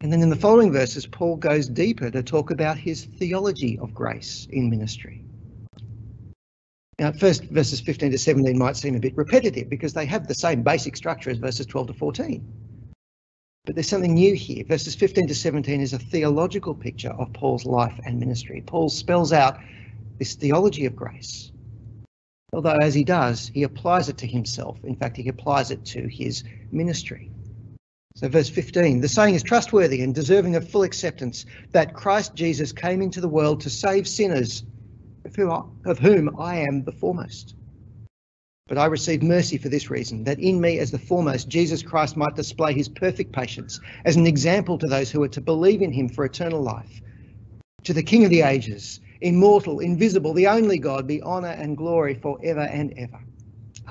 And 0.00 0.12
then 0.12 0.22
in 0.22 0.30
the 0.30 0.36
following 0.36 0.72
verses, 0.72 1.06
Paul 1.06 1.36
goes 1.36 1.68
deeper 1.68 2.10
to 2.10 2.22
talk 2.22 2.50
about 2.50 2.78
his 2.78 3.04
theology 3.04 3.78
of 3.80 3.92
grace 3.94 4.46
in 4.50 4.70
ministry. 4.70 5.24
Now, 6.98 7.12
first, 7.12 7.44
verses 7.44 7.80
15 7.80 8.10
to 8.10 8.18
17 8.18 8.58
might 8.58 8.76
seem 8.76 8.96
a 8.96 9.00
bit 9.00 9.16
repetitive 9.16 9.70
because 9.70 9.92
they 9.92 10.06
have 10.06 10.26
the 10.26 10.34
same 10.34 10.62
basic 10.62 10.96
structure 10.96 11.30
as 11.30 11.38
verses 11.38 11.66
12 11.66 11.88
to 11.88 11.92
14. 11.92 12.44
But 13.64 13.76
there's 13.76 13.88
something 13.88 14.14
new 14.14 14.34
here. 14.34 14.64
Verses 14.64 14.96
15 14.96 15.28
to 15.28 15.34
17 15.34 15.80
is 15.80 15.92
a 15.92 15.98
theological 15.98 16.74
picture 16.74 17.10
of 17.10 17.32
Paul's 17.32 17.64
life 17.64 18.00
and 18.04 18.18
ministry. 18.18 18.62
Paul 18.66 18.88
spells 18.88 19.32
out 19.32 19.58
this 20.18 20.34
theology 20.34 20.86
of 20.86 20.96
grace. 20.96 21.52
Although, 22.52 22.78
as 22.80 22.94
he 22.94 23.04
does, 23.04 23.48
he 23.54 23.62
applies 23.62 24.08
it 24.08 24.18
to 24.18 24.26
himself. 24.26 24.82
In 24.82 24.96
fact, 24.96 25.18
he 25.18 25.28
applies 25.28 25.70
it 25.70 25.84
to 25.86 26.08
his 26.08 26.42
ministry. 26.72 27.30
So, 28.16 28.26
verse 28.28 28.48
15 28.48 29.00
the 29.00 29.08
saying 29.08 29.36
is 29.36 29.44
trustworthy 29.44 30.00
and 30.02 30.12
deserving 30.12 30.56
of 30.56 30.68
full 30.68 30.82
acceptance 30.82 31.46
that 31.70 31.94
Christ 31.94 32.34
Jesus 32.34 32.72
came 32.72 33.02
into 33.02 33.20
the 33.20 33.28
world 33.28 33.60
to 33.60 33.70
save 33.70 34.08
sinners 34.08 34.64
of, 35.28 35.36
who 35.36 35.50
I, 35.50 35.62
of 35.84 35.98
whom 35.98 36.34
I 36.40 36.56
am 36.56 36.82
the 36.84 36.92
foremost. 36.92 37.54
But 38.66 38.78
I 38.78 38.86
received 38.86 39.22
mercy 39.22 39.56
for 39.56 39.68
this 39.68 39.90
reason, 39.90 40.24
that 40.24 40.38
in 40.38 40.60
me 40.60 40.78
as 40.78 40.90
the 40.90 40.98
foremost, 40.98 41.48
Jesus 41.48 41.82
Christ 41.82 42.16
might 42.16 42.34
display 42.34 42.74
his 42.74 42.88
perfect 42.88 43.32
patience 43.32 43.80
as 44.04 44.16
an 44.16 44.26
example 44.26 44.76
to 44.78 44.86
those 44.86 45.10
who 45.10 45.22
are 45.22 45.28
to 45.28 45.40
believe 45.40 45.80
in 45.80 45.92
him 45.92 46.08
for 46.08 46.24
eternal 46.24 46.62
life. 46.62 47.00
To 47.84 47.92
the 47.92 48.02
King 48.02 48.24
of 48.24 48.30
the 48.30 48.42
ages, 48.42 49.00
immortal, 49.20 49.80
invisible, 49.80 50.34
the 50.34 50.48
only 50.48 50.78
God, 50.78 51.06
be 51.06 51.22
honour 51.22 51.48
and 51.48 51.76
glory 51.76 52.14
forever 52.14 52.60
and 52.60 52.92
ever. 52.98 53.20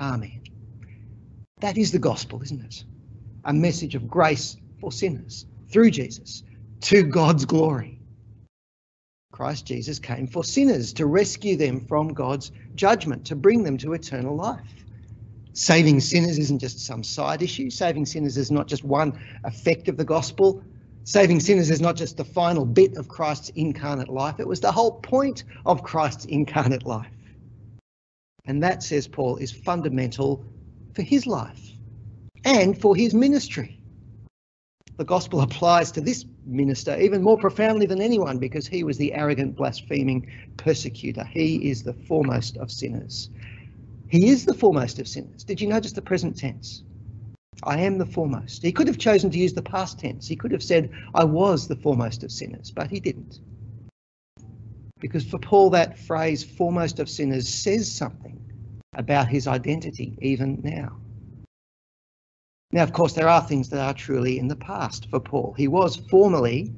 Amen. 0.00 0.42
That 1.60 1.76
is 1.76 1.90
the 1.90 1.98
gospel, 1.98 2.40
isn't 2.42 2.64
it? 2.64 2.84
A 3.44 3.52
message 3.52 3.96
of 3.96 4.08
grace 4.08 4.56
for 4.80 4.92
sinners 4.92 5.46
through 5.70 5.90
Jesus 5.90 6.44
to 6.82 7.02
God's 7.02 7.44
glory. 7.44 7.97
Christ 9.38 9.66
Jesus 9.66 10.00
came 10.00 10.26
for 10.26 10.42
sinners 10.42 10.92
to 10.94 11.06
rescue 11.06 11.56
them 11.56 11.86
from 11.86 12.08
God's 12.08 12.50
judgment, 12.74 13.24
to 13.26 13.36
bring 13.36 13.62
them 13.62 13.78
to 13.78 13.92
eternal 13.92 14.34
life. 14.34 14.84
Saving 15.52 16.00
sinners 16.00 16.40
isn't 16.40 16.58
just 16.58 16.84
some 16.84 17.04
side 17.04 17.40
issue. 17.40 17.70
Saving 17.70 18.04
sinners 18.04 18.36
is 18.36 18.50
not 18.50 18.66
just 18.66 18.82
one 18.82 19.16
effect 19.44 19.86
of 19.86 19.96
the 19.96 20.04
gospel. 20.04 20.60
Saving 21.04 21.38
sinners 21.38 21.70
is 21.70 21.80
not 21.80 21.94
just 21.94 22.16
the 22.16 22.24
final 22.24 22.64
bit 22.64 22.96
of 22.96 23.06
Christ's 23.06 23.50
incarnate 23.50 24.08
life, 24.08 24.40
it 24.40 24.48
was 24.48 24.58
the 24.58 24.72
whole 24.72 24.98
point 25.02 25.44
of 25.64 25.84
Christ's 25.84 26.24
incarnate 26.24 26.84
life. 26.84 27.14
And 28.44 28.60
that, 28.64 28.82
says 28.82 29.06
Paul, 29.06 29.36
is 29.36 29.52
fundamental 29.52 30.44
for 30.96 31.02
his 31.02 31.28
life 31.28 31.62
and 32.44 32.76
for 32.76 32.96
his 32.96 33.14
ministry. 33.14 33.77
The 34.98 35.04
gospel 35.04 35.42
applies 35.42 35.92
to 35.92 36.00
this 36.00 36.24
minister 36.44 36.98
even 36.98 37.22
more 37.22 37.38
profoundly 37.38 37.86
than 37.86 38.00
anyone 38.00 38.38
because 38.38 38.66
he 38.66 38.82
was 38.82 38.98
the 38.98 39.14
arrogant, 39.14 39.54
blaspheming 39.54 40.28
persecutor. 40.56 41.22
He 41.22 41.70
is 41.70 41.84
the 41.84 41.92
foremost 41.92 42.56
of 42.56 42.68
sinners. 42.68 43.30
He 44.08 44.28
is 44.28 44.44
the 44.44 44.54
foremost 44.54 44.98
of 44.98 45.06
sinners. 45.06 45.44
Did 45.44 45.60
you 45.60 45.68
notice 45.68 45.92
the 45.92 46.02
present 46.02 46.36
tense? 46.36 46.82
I 47.62 47.78
am 47.78 47.98
the 47.98 48.06
foremost. 48.06 48.60
He 48.60 48.72
could 48.72 48.88
have 48.88 48.98
chosen 48.98 49.30
to 49.30 49.38
use 49.38 49.52
the 49.52 49.62
past 49.62 50.00
tense. 50.00 50.26
He 50.26 50.34
could 50.34 50.50
have 50.50 50.64
said, 50.64 50.90
I 51.14 51.22
was 51.22 51.68
the 51.68 51.76
foremost 51.76 52.24
of 52.24 52.32
sinners, 52.32 52.72
but 52.72 52.90
he 52.90 52.98
didn't. 52.98 53.38
Because 54.98 55.24
for 55.24 55.38
Paul, 55.38 55.70
that 55.70 55.96
phrase, 55.96 56.42
foremost 56.42 56.98
of 56.98 57.08
sinners, 57.08 57.48
says 57.48 57.90
something 57.90 58.40
about 58.94 59.28
his 59.28 59.46
identity 59.46 60.18
even 60.20 60.60
now. 60.64 60.96
Now, 62.70 62.82
of 62.82 62.92
course, 62.92 63.14
there 63.14 63.30
are 63.30 63.40
things 63.40 63.70
that 63.70 63.80
are 63.80 63.94
truly 63.94 64.38
in 64.38 64.48
the 64.48 64.56
past 64.56 65.08
for 65.08 65.20
Paul. 65.20 65.54
He 65.56 65.68
was 65.68 65.96
formerly 65.96 66.70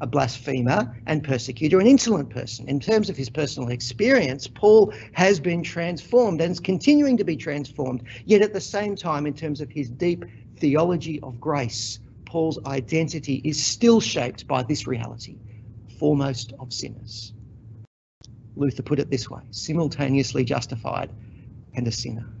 a 0.00 0.06
blasphemer 0.06 0.96
and 1.06 1.22
persecutor, 1.22 1.78
an 1.80 1.86
insolent 1.86 2.30
person. 2.30 2.66
In 2.66 2.80
terms 2.80 3.10
of 3.10 3.16
his 3.16 3.28
personal 3.28 3.68
experience, 3.68 4.46
Paul 4.46 4.94
has 5.12 5.38
been 5.40 5.62
transformed 5.62 6.40
and 6.40 6.50
is 6.50 6.60
continuing 6.60 7.18
to 7.18 7.24
be 7.24 7.36
transformed. 7.36 8.04
Yet 8.24 8.40
at 8.40 8.54
the 8.54 8.60
same 8.60 8.96
time, 8.96 9.26
in 9.26 9.34
terms 9.34 9.60
of 9.60 9.70
his 9.70 9.90
deep 9.90 10.24
theology 10.56 11.20
of 11.20 11.38
grace, 11.38 12.00
Paul's 12.24 12.58
identity 12.64 13.42
is 13.44 13.62
still 13.62 14.00
shaped 14.00 14.48
by 14.48 14.62
this 14.62 14.86
reality 14.86 15.36
foremost 15.98 16.54
of 16.58 16.72
sinners. 16.72 17.34
Luther 18.56 18.82
put 18.82 18.98
it 18.98 19.10
this 19.10 19.28
way 19.28 19.42
simultaneously 19.50 20.44
justified 20.44 21.10
and 21.74 21.86
a 21.86 21.92
sinner. 21.92 22.33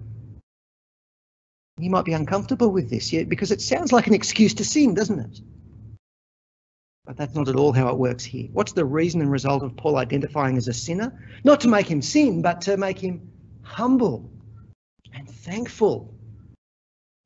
You 1.78 1.90
might 1.90 2.04
be 2.04 2.12
uncomfortable 2.12 2.70
with 2.70 2.88
this 2.88 3.12
yet 3.12 3.28
because 3.28 3.50
it 3.50 3.60
sounds 3.60 3.92
like 3.92 4.06
an 4.06 4.14
excuse 4.14 4.54
to 4.54 4.64
sin, 4.64 4.94
doesn't 4.94 5.18
it? 5.18 5.40
But 7.04 7.16
that's 7.16 7.34
not 7.34 7.48
at 7.48 7.56
all 7.56 7.72
how 7.72 7.88
it 7.88 7.98
works 7.98 8.24
here. 8.24 8.48
What's 8.52 8.72
the 8.72 8.84
reason 8.84 9.20
and 9.20 9.30
result 9.30 9.62
of 9.62 9.76
Paul 9.76 9.96
identifying 9.96 10.56
as 10.56 10.68
a 10.68 10.72
sinner? 10.72 11.12
Not 11.42 11.60
to 11.62 11.68
make 11.68 11.86
him 11.86 12.00
sin, 12.00 12.42
but 12.42 12.60
to 12.62 12.76
make 12.76 12.98
him 12.98 13.30
humble 13.62 14.30
and 15.12 15.28
thankful. 15.28 16.14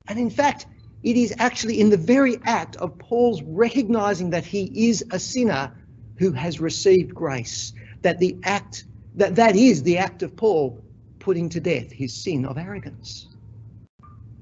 And 0.09 0.19
in 0.19 0.31
fact, 0.31 0.67
it 1.03 1.17
is 1.17 1.35
actually 1.39 1.81
in 1.81 1.91
the 1.91 1.97
very 1.97 2.39
act 2.45 2.77
of 2.77 2.99
Paul's 2.99 3.43
recognizing 3.43 4.31
that 4.31 4.45
he 4.45 4.89
is 4.89 5.05
a 5.11 5.19
sinner 5.19 5.73
who 6.17 6.33
has 6.33 6.59
received 6.59 7.15
grace 7.15 7.73
that 8.03 8.19
the 8.19 8.37
act 8.43 8.85
that 9.15 9.37
that 9.37 9.57
is 9.57 9.83
the 9.83 9.99
act 9.99 10.23
of 10.23 10.35
Paul 10.37 10.83
putting 11.19 11.49
to 11.51 11.61
death 11.61 11.91
his 11.91 12.15
sin 12.15 12.45
of 12.45 12.59
arrogance, 12.59 13.29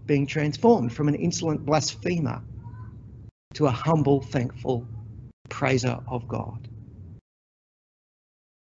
being 0.07 0.27
transformed 0.27 0.93
from 0.93 1.09
an 1.09 1.15
insolent 1.15 1.65
blasphemer 1.67 2.43
to 3.55 3.67
a 3.67 3.71
humble, 3.71 4.21
thankful 4.21 4.87
praiser 5.49 5.99
of 6.09 6.29
God. 6.29 6.69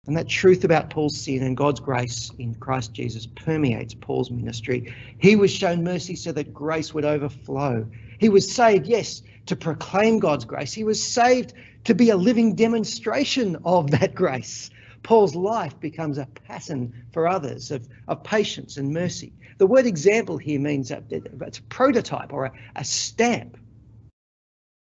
And 0.08 0.16
that 0.16 0.30
truth 0.30 0.64
about 0.64 0.90
Paul's 0.90 1.18
sin 1.18 1.44
and 1.44 1.58
God's 1.58 1.82
grace 1.82 2.32
in 2.40 2.56
Christ 2.56 2.94
Jesus 2.94 3.26
permeates 3.26 3.94
Paul's 3.94 4.32
ministry. 4.32 4.96
He 5.20 5.36
was 5.36 5.52
shown 5.52 5.84
mercy 5.84 6.16
so 6.16 6.32
that 6.32 6.54
grace 6.54 6.94
would 6.94 7.04
overflow. 7.04 7.86
He 8.18 8.30
was 8.30 8.50
saved, 8.50 8.88
yes, 8.88 9.22
to 9.48 9.58
proclaim 9.58 10.20
God's 10.20 10.46
grace. 10.46 10.72
He 10.72 10.86
was 10.86 11.04
saved 11.04 11.54
to 11.84 11.94
be 11.94 12.10
a 12.10 12.16
living 12.16 12.56
demonstration 12.56 13.58
of 13.66 13.92
that 13.92 14.16
grace. 14.16 14.70
Paul's 15.04 15.36
life 15.36 15.80
becomes 15.80 16.18
a 16.18 16.26
pattern 16.48 16.94
for 17.12 17.28
others 17.28 17.72
of, 17.72 17.88
of 18.08 18.24
patience 18.24 18.78
and 18.78 18.92
mercy. 18.92 19.34
The 19.58 19.68
word 19.68 19.86
example 19.86 20.38
here 20.38 20.60
means 20.60 20.92
a, 20.92 21.04
it's 21.10 21.60
a 21.60 21.64
prototype 21.64 22.34
or 22.34 22.46
a, 22.46 22.52
a 22.76 22.84
stamp 22.84 23.58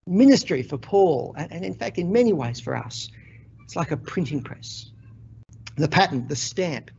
ministry 0.07 0.63
for 0.63 0.79
Paul, 0.79 1.35
and, 1.37 1.53
and 1.53 1.65
in 1.65 1.75
fact, 1.75 1.99
in 1.99 2.13
many 2.13 2.33
ways 2.33 2.61
for 2.61 2.77
us, 2.77 3.09
it's 3.65 3.77
like 3.77 3.91
a 3.91 3.97
printing 3.97 4.43
press. 4.43 4.91
The 5.77 5.89
pattern, 5.89 6.27
the 6.29 6.37
stamp, 6.37 6.91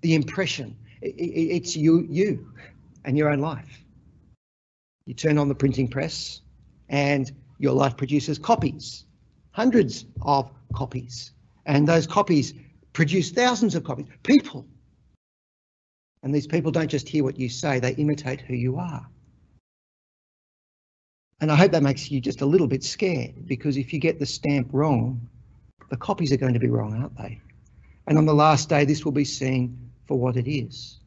the 0.00 0.14
impression, 0.14 0.76
it, 1.00 1.14
it, 1.16 1.56
it's 1.56 1.76
you, 1.76 2.06
you 2.08 2.52
and 3.04 3.18
your 3.18 3.28
own 3.28 3.40
life. 3.40 3.84
You 5.06 5.14
turn 5.14 5.38
on 5.38 5.48
the 5.48 5.54
printing 5.54 5.88
press 5.88 6.40
and 6.88 7.30
your 7.58 7.72
life 7.72 7.96
produces 7.96 8.38
copies, 8.38 9.04
hundreds 9.50 10.06
of 10.22 10.50
copies. 10.72 11.32
And 11.64 11.86
those 11.86 12.06
copies 12.06 12.54
produce 12.92 13.30
thousands 13.30 13.74
of 13.74 13.84
copies, 13.84 14.06
people. 14.22 14.66
And 16.22 16.34
these 16.34 16.46
people 16.46 16.70
don't 16.70 16.88
just 16.88 17.08
hear 17.08 17.24
what 17.24 17.38
you 17.38 17.48
say, 17.48 17.80
they 17.80 17.94
imitate 17.94 18.40
who 18.40 18.54
you 18.54 18.78
are. 18.78 19.06
And 21.40 21.50
I 21.50 21.56
hope 21.56 21.72
that 21.72 21.82
makes 21.82 22.10
you 22.10 22.20
just 22.20 22.40
a 22.40 22.46
little 22.46 22.68
bit 22.68 22.84
scared 22.84 23.46
because 23.46 23.76
if 23.76 23.92
you 23.92 23.98
get 23.98 24.20
the 24.20 24.26
stamp 24.26 24.68
wrong, 24.72 25.28
the 25.90 25.96
copies 25.96 26.32
are 26.32 26.36
going 26.36 26.54
to 26.54 26.60
be 26.60 26.68
wrong, 26.68 26.94
aren't 26.94 27.18
they? 27.18 27.40
And 28.06 28.16
on 28.16 28.26
the 28.26 28.34
last 28.34 28.68
day, 28.68 28.84
this 28.84 29.04
will 29.04 29.12
be 29.12 29.24
seen 29.24 29.90
for 30.06 30.18
what 30.18 30.36
it 30.36 30.48
is. 30.48 31.00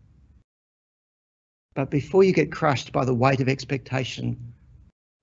But 1.74 1.90
before 1.90 2.24
you 2.24 2.34
get 2.34 2.52
crushed 2.52 2.92
by 2.92 3.06
the 3.06 3.14
weight 3.14 3.40
of 3.40 3.50
expectation, 3.50 4.54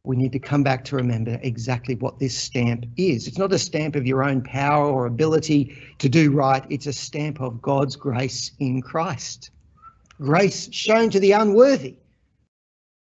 we 0.05 0.17
need 0.17 0.33
to 0.33 0.39
come 0.39 0.65
back 0.65 0.85
to 0.85 0.97
remember 0.97 1.39
exactly 1.43 1.95
what 1.95 2.19
this 2.19 2.37
stamp 2.37 2.87
is. 2.97 3.29
It's 3.29 3.39
not 3.39 3.53
a 3.53 3.59
stamp 3.59 3.95
of 3.95 4.07
your 4.07 4.25
own 4.25 4.43
power 4.43 4.87
or 4.87 5.07
ability 5.07 5.77
to 5.99 6.09
do 6.09 6.33
right, 6.33 6.65
it's 6.71 6.87
a 6.87 6.93
stamp 6.93 7.41
of 7.41 7.63
God's 7.63 7.95
grace 7.95 8.51
in 8.59 8.83
Christ. 8.83 9.51
Grace 10.21 10.69
shown 10.73 11.11
to 11.11 11.21
the 11.21 11.33
unworthy 11.33 11.97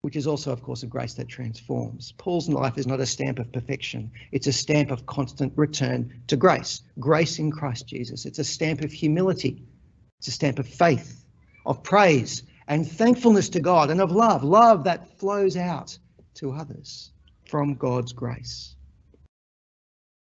which 0.05 0.15
is 0.15 0.27
also, 0.27 0.51
of 0.51 0.61
course, 0.61 0.83
a 0.83 0.85
grace 0.85 1.15
that 1.15 1.27
transforms. 1.27 2.11
Paul's 2.19 2.47
life 2.47 2.77
is 2.77 2.85
not 2.85 2.99
a 2.99 3.07
stamp 3.07 3.39
of 3.39 3.51
perfection, 3.51 4.11
it's 4.31 4.45
a 4.45 4.53
stamp 4.53 4.91
of 4.91 5.07
constant 5.07 5.51
return 5.55 6.13
to 6.27 6.37
grace. 6.37 6.83
Grace 6.99 7.39
in 7.39 7.49
Christ 7.49 7.87
Jesus. 7.87 8.23
It's 8.23 8.37
a 8.37 8.43
stamp 8.43 8.81
of 8.81 8.91
humility, 8.91 9.63
it's 10.19 10.27
a 10.27 10.31
stamp 10.31 10.59
of 10.59 10.67
faith, 10.67 11.25
of 11.65 11.81
praise, 11.81 12.43
and 12.67 12.87
thankfulness 12.87 13.49
to 13.49 13.59
God, 13.59 13.89
and 13.89 13.99
of 13.99 14.11
love, 14.11 14.43
love 14.43 14.83
that 14.83 15.17
flows 15.17 15.57
out 15.57 15.97
to 16.35 16.51
others 16.51 17.11
from 17.45 17.75
God's 17.75 18.13
grace. 18.13 18.75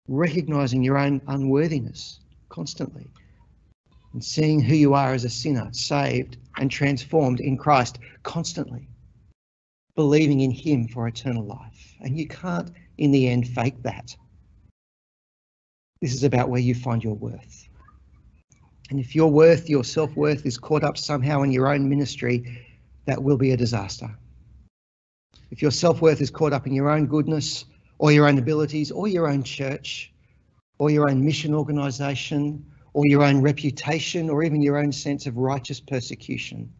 Recognizing 0.07 0.83
your 0.83 0.97
own 0.97 1.21
unworthiness 1.27 2.19
constantly 2.49 3.11
and 4.13 4.23
seeing 4.23 4.59
who 4.59 4.75
you 4.75 4.93
are 4.93 5.13
as 5.13 5.23
a 5.23 5.29
sinner, 5.29 5.69
saved 5.71 6.37
and 6.57 6.69
transformed 6.69 7.39
in 7.39 7.57
Christ 7.57 7.99
constantly 8.23 8.87
believing 9.95 10.41
in 10.41 10.51
Him 10.51 10.87
for 10.87 11.07
eternal 11.07 11.45
life. 11.45 11.95
And 12.01 12.17
you 12.17 12.27
can't, 12.27 12.71
in 12.97 13.11
the 13.11 13.29
end, 13.29 13.47
fake 13.47 13.81
that. 13.83 14.15
This 16.01 16.13
is 16.13 16.23
about 16.23 16.49
where 16.49 16.61
you 16.61 16.73
find 16.73 17.03
your 17.03 17.15
worth. 17.15 17.67
And 18.89 18.99
if 18.99 19.15
your 19.15 19.31
worth, 19.31 19.69
your 19.69 19.83
self 19.83 20.15
worth, 20.15 20.45
is 20.45 20.57
caught 20.57 20.83
up 20.83 20.97
somehow 20.97 21.43
in 21.43 21.51
your 21.51 21.71
own 21.71 21.87
ministry, 21.87 22.65
that 23.05 23.21
will 23.21 23.37
be 23.37 23.51
a 23.51 23.57
disaster. 23.57 24.17
If 25.51 25.61
your 25.61 25.71
self 25.71 26.01
worth 26.01 26.21
is 26.21 26.31
caught 26.31 26.53
up 26.53 26.65
in 26.65 26.73
your 26.73 26.89
own 26.89 27.05
goodness, 27.05 27.65
or 27.99 28.11
your 28.11 28.27
own 28.27 28.37
abilities, 28.37 28.89
or 28.89 29.07
your 29.07 29.27
own 29.27 29.43
church, 29.43 30.11
or 30.79 30.89
your 30.89 31.09
own 31.09 31.23
mission 31.23 31.53
organisation, 31.53 32.65
or 32.93 33.05
your 33.05 33.23
own 33.23 33.41
reputation, 33.41 34.29
or 34.29 34.43
even 34.43 34.61
your 34.61 34.77
own 34.77 34.91
sense 34.91 35.27
of 35.27 35.37
righteous 35.37 35.79
persecution, 35.79 36.71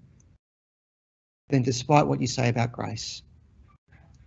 then 1.50 1.62
despite 1.62 2.08
what 2.08 2.22
you 2.22 2.28
say 2.28 2.50
about 2.50 2.72
grace, 2.72 3.22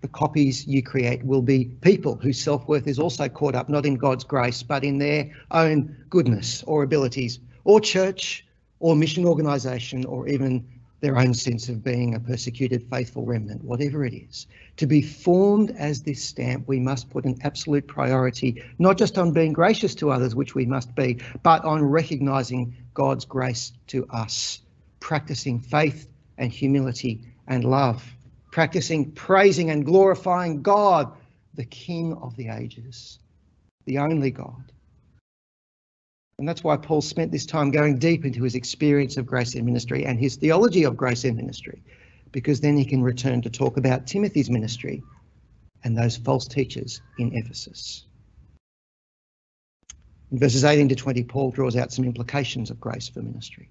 the 0.02 0.08
copies 0.08 0.66
you 0.66 0.82
create 0.82 1.24
will 1.24 1.42
be 1.42 1.64
people 1.80 2.16
whose 2.16 2.38
self-worth 2.38 2.86
is 2.86 2.98
also 2.98 3.28
caught 3.28 3.54
up 3.54 3.70
not 3.70 3.86
in 3.86 3.94
God's 3.94 4.24
grace, 4.24 4.62
but 4.62 4.84
in 4.84 4.98
their 4.98 5.30
own 5.50 5.96
goodness 6.10 6.62
or 6.66 6.82
abilities, 6.82 7.40
or 7.64 7.80
church, 7.80 8.46
or 8.78 8.94
mission 8.94 9.24
organisation, 9.24 10.04
or 10.04 10.28
even 10.28 10.68
their 11.04 11.18
own 11.18 11.34
sense 11.34 11.68
of 11.68 11.84
being 11.84 12.14
a 12.14 12.20
persecuted 12.20 12.82
faithful 12.88 13.26
remnant, 13.26 13.62
whatever 13.62 14.06
it 14.06 14.14
is. 14.14 14.46
To 14.78 14.86
be 14.86 15.02
formed 15.02 15.70
as 15.72 16.02
this 16.02 16.24
stamp, 16.24 16.66
we 16.66 16.80
must 16.80 17.10
put 17.10 17.26
an 17.26 17.36
absolute 17.42 17.86
priority, 17.86 18.62
not 18.78 18.96
just 18.96 19.18
on 19.18 19.32
being 19.32 19.52
gracious 19.52 19.94
to 19.96 20.10
others, 20.10 20.34
which 20.34 20.54
we 20.54 20.64
must 20.64 20.94
be, 20.94 21.18
but 21.42 21.62
on 21.62 21.82
recognising 21.82 22.74
God's 22.94 23.26
grace 23.26 23.72
to 23.88 24.06
us, 24.08 24.62
practicing 24.98 25.60
faith 25.60 26.08
and 26.38 26.50
humility 26.50 27.20
and 27.46 27.64
love, 27.64 28.02
practicing 28.50 29.12
praising 29.12 29.68
and 29.68 29.84
glorifying 29.84 30.62
God, 30.62 31.12
the 31.52 31.66
King 31.66 32.14
of 32.14 32.34
the 32.36 32.48
ages, 32.48 33.18
the 33.84 33.98
only 33.98 34.30
God. 34.30 34.72
And 36.38 36.48
that's 36.48 36.64
why 36.64 36.76
Paul 36.76 37.00
spent 37.00 37.30
this 37.30 37.46
time 37.46 37.70
going 37.70 37.98
deep 37.98 38.24
into 38.24 38.42
his 38.42 38.54
experience 38.54 39.16
of 39.16 39.26
grace 39.26 39.54
in 39.54 39.64
ministry 39.64 40.04
and 40.04 40.18
his 40.18 40.36
theology 40.36 40.84
of 40.84 40.96
grace 40.96 41.24
in 41.24 41.36
ministry, 41.36 41.82
because 42.32 42.60
then 42.60 42.76
he 42.76 42.84
can 42.84 43.02
return 43.02 43.40
to 43.42 43.50
talk 43.50 43.76
about 43.76 44.06
Timothy's 44.06 44.50
ministry 44.50 45.02
and 45.84 45.96
those 45.96 46.16
false 46.16 46.48
teachers 46.48 47.00
in 47.18 47.32
Ephesus. 47.34 48.06
In 50.32 50.38
verses 50.38 50.64
18 50.64 50.88
to 50.88 50.96
20, 50.96 51.22
Paul 51.24 51.50
draws 51.52 51.76
out 51.76 51.92
some 51.92 52.04
implications 52.04 52.70
of 52.70 52.80
grace 52.80 53.08
for 53.08 53.22
ministry. 53.22 53.68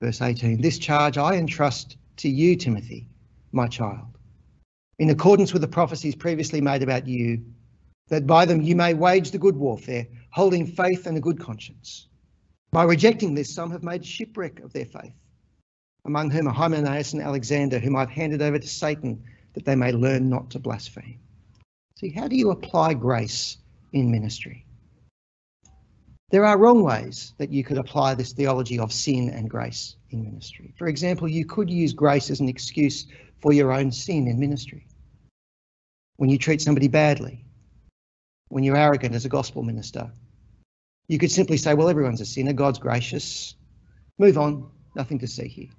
Verse 0.00 0.20
18 0.20 0.60
This 0.60 0.78
charge 0.78 1.16
I 1.16 1.36
entrust 1.36 1.96
to 2.18 2.28
you, 2.28 2.56
Timothy, 2.56 3.06
my 3.52 3.66
child, 3.66 4.18
in 4.98 5.08
accordance 5.08 5.54
with 5.54 5.62
the 5.62 5.68
prophecies 5.68 6.14
previously 6.14 6.60
made 6.60 6.82
about 6.82 7.08
you, 7.08 7.42
that 8.08 8.26
by 8.26 8.44
them 8.44 8.60
you 8.62 8.76
may 8.76 8.94
wage 8.94 9.30
the 9.30 9.38
good 9.38 9.56
warfare 9.56 10.06
holding 10.30 10.66
faith 10.66 11.06
and 11.06 11.16
a 11.16 11.20
good 11.20 11.38
conscience. 11.38 12.08
By 12.72 12.84
rejecting 12.84 13.34
this, 13.34 13.54
some 13.54 13.70
have 13.70 13.84
made 13.84 14.04
shipwreck 14.04 14.58
of 14.60 14.72
their 14.72 14.84
faith, 14.84 15.14
among 16.04 16.30
whom 16.30 16.48
are 16.48 16.54
Hymenaeus 16.54 17.12
and 17.12 17.22
Alexander, 17.22 17.78
whom 17.78 17.94
I've 17.94 18.10
handed 18.10 18.42
over 18.42 18.58
to 18.58 18.66
Satan, 18.66 19.22
that 19.52 19.64
they 19.64 19.76
may 19.76 19.92
learn 19.92 20.28
not 20.28 20.50
to 20.50 20.58
blaspheme. 20.58 21.20
See, 21.96 22.10
how 22.10 22.26
do 22.26 22.34
you 22.34 22.50
apply 22.50 22.94
grace 22.94 23.58
in 23.92 24.10
ministry? 24.10 24.66
There 26.30 26.44
are 26.44 26.58
wrong 26.58 26.82
ways 26.82 27.32
that 27.38 27.52
you 27.52 27.62
could 27.62 27.78
apply 27.78 28.14
this 28.14 28.32
theology 28.32 28.80
of 28.80 28.92
sin 28.92 29.30
and 29.30 29.48
grace 29.48 29.94
in 30.10 30.24
ministry. 30.24 30.74
For 30.76 30.88
example, 30.88 31.28
you 31.28 31.46
could 31.46 31.70
use 31.70 31.92
grace 31.92 32.28
as 32.28 32.40
an 32.40 32.48
excuse 32.48 33.06
for 33.40 33.52
your 33.52 33.70
own 33.70 33.92
sin 33.92 34.26
in 34.26 34.40
ministry. 34.40 34.88
When 36.16 36.28
you 36.28 36.38
treat 36.38 36.60
somebody 36.60 36.88
badly, 36.88 37.43
when 38.54 38.62
you're 38.62 38.76
arrogant 38.76 39.16
as 39.16 39.24
a 39.24 39.28
gospel 39.28 39.64
minister, 39.64 40.12
you 41.08 41.18
could 41.18 41.32
simply 41.32 41.56
say, 41.56 41.74
well, 41.74 41.88
everyone's 41.88 42.20
a 42.20 42.24
sinner, 42.24 42.52
God's 42.52 42.78
gracious. 42.78 43.56
Move 44.16 44.38
on, 44.38 44.70
nothing 44.94 45.18
to 45.18 45.26
see 45.26 45.48
here. 45.48 45.70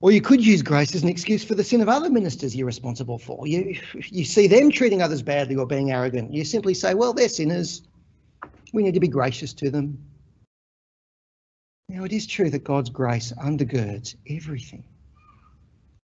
Or 0.00 0.10
you 0.10 0.20
could 0.20 0.44
use 0.44 0.62
grace 0.62 0.92
as 0.96 1.04
an 1.04 1.08
excuse 1.08 1.44
for 1.44 1.54
the 1.54 1.62
sin 1.62 1.82
of 1.82 1.88
other 1.88 2.10
ministers 2.10 2.56
you're 2.56 2.66
responsible 2.66 3.16
for. 3.16 3.46
You, 3.46 3.80
you 3.94 4.24
see 4.24 4.48
them 4.48 4.72
treating 4.72 5.02
others 5.02 5.22
badly 5.22 5.54
or 5.54 5.68
being 5.68 5.92
arrogant. 5.92 6.34
You 6.34 6.44
simply 6.44 6.74
say, 6.74 6.94
well, 6.94 7.12
they're 7.12 7.28
sinners. 7.28 7.82
We 8.72 8.82
need 8.82 8.94
to 8.94 9.00
be 9.00 9.06
gracious 9.06 9.52
to 9.54 9.70
them. 9.70 10.04
Now, 11.88 12.02
it 12.02 12.12
is 12.12 12.26
true 12.26 12.50
that 12.50 12.64
God's 12.64 12.90
grace 12.90 13.32
undergirds 13.40 14.16
everything. 14.28 14.82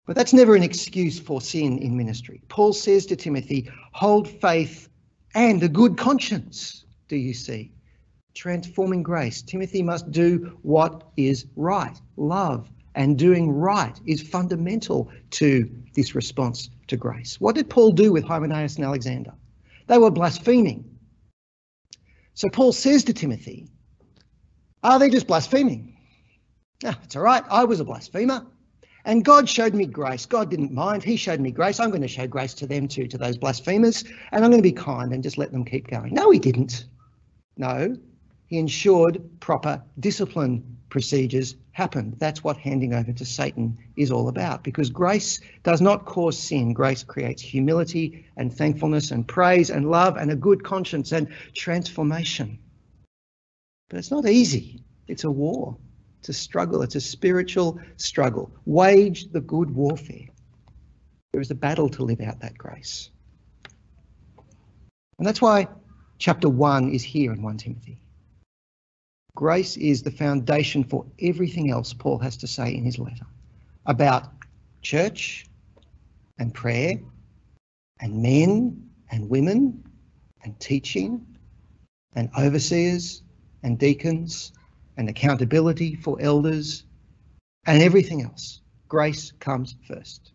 But 0.06 0.16
that's 0.16 0.32
never 0.32 0.54
an 0.54 0.62
excuse 0.62 1.18
for 1.18 1.40
sin 1.40 1.78
in 1.78 1.96
ministry. 1.96 2.40
Paul 2.48 2.72
says 2.72 3.06
to 3.06 3.16
Timothy, 3.16 3.68
hold 3.92 4.28
faith 4.28 4.88
and 5.34 5.62
a 5.62 5.68
good 5.68 5.98
conscience 5.98 6.86
do 7.08 7.16
you 7.16 7.34
see? 7.34 7.72
Transforming 8.34 9.02
grace. 9.02 9.42
Timothy 9.42 9.82
must 9.82 10.10
do 10.10 10.58
what 10.62 11.08
is 11.16 11.46
right. 11.56 11.96
Love 12.16 12.68
and 12.94 13.18
doing 13.18 13.50
right 13.50 13.98
is 14.06 14.22
fundamental 14.22 15.10
to 15.30 15.70
this 15.94 16.14
response 16.14 16.70
to 16.88 16.96
grace. 16.96 17.40
What 17.40 17.54
did 17.54 17.70
Paul 17.70 17.92
do 17.92 18.12
with 18.12 18.24
Hymenaeus 18.24 18.76
and 18.76 18.84
Alexander? 18.84 19.32
They 19.86 19.98
were 19.98 20.10
blaspheming. 20.10 20.98
So 22.34 22.48
Paul 22.48 22.72
says 22.72 23.04
to 23.04 23.12
Timothy, 23.12 23.68
Are 24.82 24.98
they 24.98 25.10
just 25.10 25.26
blaspheming? 25.26 25.96
Ah, 26.84 26.98
it's 27.04 27.16
all 27.16 27.22
right. 27.22 27.44
I 27.48 27.64
was 27.64 27.80
a 27.80 27.84
blasphemer. 27.84 28.46
And 29.06 29.24
God 29.24 29.48
showed 29.48 29.72
me 29.72 29.86
grace. 29.86 30.26
God 30.26 30.50
didn't 30.50 30.72
mind. 30.72 31.04
He 31.04 31.16
showed 31.16 31.38
me 31.38 31.52
grace. 31.52 31.78
I'm 31.78 31.90
going 31.90 32.02
to 32.02 32.08
show 32.08 32.26
grace 32.26 32.54
to 32.54 32.66
them 32.66 32.88
too, 32.88 33.06
to 33.06 33.16
those 33.16 33.38
blasphemers. 33.38 34.02
And 34.32 34.44
I'm 34.44 34.50
going 34.50 34.62
to 34.62 34.68
be 34.68 34.72
kind 34.72 35.12
and 35.12 35.22
just 35.22 35.38
let 35.38 35.52
them 35.52 35.64
keep 35.64 35.88
going. 35.88 36.12
No, 36.12 36.32
he 36.32 36.40
didn't. 36.40 36.86
No, 37.56 37.96
he 38.48 38.58
ensured 38.58 39.22
proper 39.38 39.80
discipline 40.00 40.76
procedures 40.90 41.54
happened. 41.70 42.16
That's 42.18 42.42
what 42.42 42.56
handing 42.56 42.94
over 42.94 43.12
to 43.12 43.24
Satan 43.24 43.78
is 43.96 44.10
all 44.10 44.28
about 44.28 44.64
because 44.64 44.90
grace 44.90 45.40
does 45.62 45.80
not 45.80 46.04
cause 46.04 46.36
sin. 46.36 46.72
Grace 46.72 47.04
creates 47.04 47.42
humility 47.42 48.26
and 48.36 48.52
thankfulness 48.52 49.12
and 49.12 49.26
praise 49.26 49.70
and 49.70 49.88
love 49.88 50.16
and 50.16 50.32
a 50.32 50.36
good 50.36 50.64
conscience 50.64 51.12
and 51.12 51.28
transformation. 51.54 52.58
But 53.88 53.98
it's 53.98 54.10
not 54.10 54.26
easy. 54.26 54.80
It's 55.06 55.22
a 55.22 55.30
war. 55.30 55.76
It's 56.28 56.36
a 56.36 56.42
struggle. 56.42 56.82
It's 56.82 56.96
a 56.96 57.00
spiritual 57.00 57.78
struggle. 57.98 58.50
Wage 58.64 59.30
the 59.30 59.40
good 59.40 59.70
warfare. 59.70 60.26
There 61.32 61.40
is 61.40 61.52
a 61.52 61.54
battle 61.54 61.88
to 61.90 62.02
live 62.02 62.20
out 62.20 62.40
that 62.40 62.58
grace. 62.58 63.10
And 65.18 65.24
that's 65.24 65.40
why 65.40 65.68
chapter 66.18 66.48
1 66.48 66.90
is 66.90 67.04
here 67.04 67.32
in 67.32 67.42
1 67.42 67.58
Timothy. 67.58 68.00
Grace 69.36 69.76
is 69.76 70.02
the 70.02 70.10
foundation 70.10 70.82
for 70.82 71.06
everything 71.22 71.70
else 71.70 71.92
Paul 71.92 72.18
has 72.18 72.36
to 72.38 72.48
say 72.48 72.74
in 72.74 72.84
his 72.84 72.98
letter 72.98 73.26
about 73.84 74.32
church 74.82 75.46
and 76.40 76.52
prayer 76.52 76.98
and 78.00 78.20
men 78.20 78.90
and 79.12 79.30
women 79.30 79.84
and 80.42 80.58
teaching 80.58 81.24
and 82.16 82.28
overseers 82.36 83.22
and 83.62 83.78
deacons 83.78 84.50
and 84.96 85.08
accountability 85.08 85.94
for 85.94 86.18
elders 86.20 86.84
and 87.66 87.82
everything 87.82 88.22
else. 88.22 88.60
Grace 88.88 89.32
comes 89.40 89.76
first. 89.86 90.32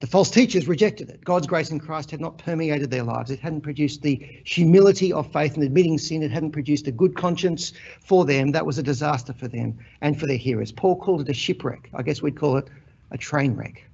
The 0.00 0.06
false 0.06 0.30
teachers 0.30 0.68
rejected 0.68 1.10
it. 1.10 1.24
God's 1.24 1.48
grace 1.48 1.70
in 1.70 1.80
Christ 1.80 2.12
had 2.12 2.20
not 2.20 2.38
permeated 2.38 2.88
their 2.90 3.02
lives. 3.02 3.32
It 3.32 3.40
hadn't 3.40 3.62
produced 3.62 4.00
the 4.00 4.14
humility 4.44 5.12
of 5.12 5.32
faith 5.32 5.54
and 5.54 5.64
admitting 5.64 5.98
sin. 5.98 6.22
It 6.22 6.30
hadn't 6.30 6.52
produced 6.52 6.86
a 6.86 6.92
good 6.92 7.16
conscience 7.16 7.72
for 8.00 8.24
them. 8.24 8.52
That 8.52 8.64
was 8.64 8.78
a 8.78 8.82
disaster 8.82 9.32
for 9.32 9.48
them 9.48 9.78
and 10.00 10.18
for 10.18 10.26
their 10.26 10.36
hearers. 10.36 10.70
Paul 10.70 10.96
called 10.96 11.22
it 11.22 11.28
a 11.28 11.34
shipwreck. 11.34 11.90
I 11.94 12.02
guess 12.02 12.22
we'd 12.22 12.38
call 12.38 12.58
it 12.58 12.68
a 13.10 13.18
train 13.18 13.54
wreck. 13.56 13.84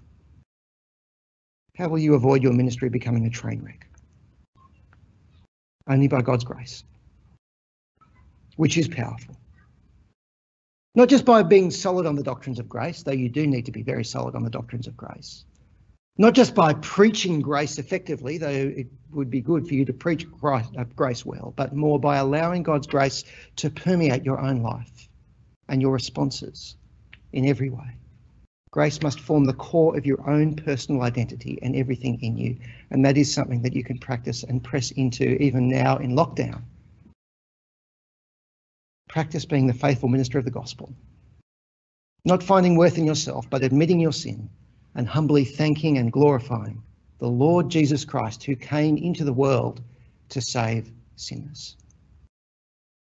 How 1.77 1.89
will 1.89 1.99
you 1.99 2.15
avoid 2.15 2.43
your 2.43 2.53
ministry 2.53 2.91
becoming 2.91 3.25
a 3.25 3.31
train 3.31 3.63
wreck? 3.65 3.87
Only 5.87 6.09
by 6.09 6.21
God's 6.21 6.45
grace, 6.45 6.85
which 8.57 8.77
is 8.79 8.89
powerful. 8.89 9.37
Not 10.95 11.09
just 11.09 11.25
by 11.25 11.43
being 11.43 11.71
solid 11.71 12.07
on 12.07 12.15
the 12.15 12.23
doctrines 12.23 12.59
of 12.59 12.69
grace, 12.69 13.03
though 13.03 13.13
you 13.13 13.29
do 13.29 13.47
need 13.47 13.67
to 13.67 13.73
be 13.73 13.83
very 13.83 14.05
solid 14.05 14.35
on 14.35 14.45
the 14.45 14.51
doctrines 14.51 14.87
of 14.87 14.97
grace 14.97 15.45
not 16.17 16.33
just 16.33 16.55
by 16.55 16.75
preaching 16.75 17.41
grace 17.41 17.79
effectively, 17.79 18.39
though 18.39 18.49
it 18.49 18.87
would 19.11 19.31
be 19.31 19.41
good 19.41 19.67
for 19.67 19.75
you 19.75 19.85
to 19.85 19.93
preach 19.93 20.27
uh, 20.43 20.85
grace 20.95 21.27
well, 21.27 21.53
but 21.57 21.75
more 21.75 21.99
by 21.99 22.19
allowing 22.19 22.63
God's 22.63 22.87
grace 22.87 23.25
to 23.57 23.71
permeate 23.71 24.25
your 24.25 24.39
own 24.39 24.63
life 24.63 25.09
and 25.69 25.83
your 25.83 25.93
responses 25.93 26.77
in 27.33 27.47
every 27.47 27.71
way. 27.71 27.97
Grace 28.71 29.03
must 29.03 29.21
form 29.21 29.45
the 29.45 29.53
core 29.55 29.97
of 29.97 30.07
your 30.07 30.29
own 30.29 30.55
personal 30.55 31.03
identity 31.03 31.59
and 31.63 31.77
everything 31.77 32.21
in 32.23 32.37
you. 32.37 32.57
And 32.91 33.05
that 33.05 33.17
is 33.17 33.33
something 33.33 33.63
that 33.63 33.75
you 33.75 33.85
can 33.85 33.99
practice 33.99 34.43
and 34.43 34.63
press 34.63 34.91
into 34.93 35.41
even 35.43 35.69
now 35.69 35.97
in 35.99 36.13
lockdown. 36.13 36.63
Practice 39.15 39.45
being 39.45 39.69
the 39.69 39.73
faithful 39.73 40.09
minister 40.09 40.41
of 40.41 40.45
the 40.45 40.51
gospel. 40.51 40.93
Not 42.25 42.43
finding 42.43 42.77
worth 42.77 42.99
in 42.99 43.07
yourself, 43.07 43.49
but 43.49 43.63
admitting 43.63 44.01
your 44.01 44.13
sin 44.13 44.51
and 44.97 45.07
humbly 45.07 45.45
thanking 45.45 45.99
and 45.99 46.11
glorifying 46.11 46.83
the 47.21 47.29
Lord 47.29 47.71
Jesus 47.71 48.05
Christ 48.05 48.43
who 48.43 48.57
came 48.57 48.97
into 48.97 49.23
the 49.23 49.33
world 49.33 49.81
to 50.31 50.41
save 50.41 50.91
sinners. 51.15 51.77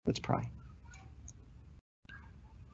Let's 0.05 0.19
pray. 0.19 0.51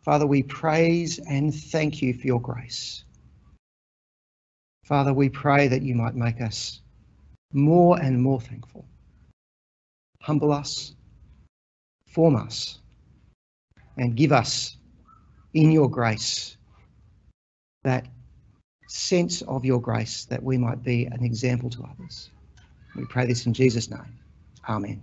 Father, 0.02 0.26
we 0.26 0.42
praise 0.42 1.18
and 1.18 1.54
thank 1.54 2.00
you 2.00 2.14
for 2.14 2.26
your 2.26 2.40
grace. 2.40 3.04
Father, 4.84 5.12
we 5.12 5.28
pray 5.28 5.68
that 5.68 5.82
you 5.82 5.94
might 5.94 6.14
make 6.14 6.40
us 6.40 6.80
more 7.52 8.00
and 8.00 8.22
more 8.22 8.40
thankful. 8.40 8.86
Humble 10.22 10.52
us, 10.52 10.94
form 12.06 12.36
us, 12.36 12.78
and 13.96 14.16
give 14.16 14.32
us 14.32 14.76
in 15.54 15.70
your 15.70 15.88
grace 15.88 16.56
that 17.84 18.06
sense 18.86 19.42
of 19.42 19.64
your 19.64 19.80
grace 19.80 20.24
that 20.26 20.42
we 20.42 20.58
might 20.58 20.82
be 20.82 21.06
an 21.06 21.24
example 21.24 21.70
to 21.70 21.82
others. 21.82 22.30
We 22.94 23.04
pray 23.04 23.26
this 23.26 23.46
in 23.46 23.54
Jesus' 23.54 23.90
name. 23.90 24.18
Amen. 24.68 25.02